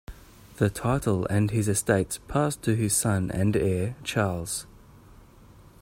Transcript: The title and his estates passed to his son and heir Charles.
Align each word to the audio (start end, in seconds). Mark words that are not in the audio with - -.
The 0.55 0.71
title 0.71 1.27
and 1.27 1.51
his 1.51 1.67
estates 1.67 2.17
passed 2.27 2.63
to 2.63 2.75
his 2.75 2.95
son 2.95 3.29
and 3.29 3.55
heir 3.55 3.95
Charles. 4.03 4.65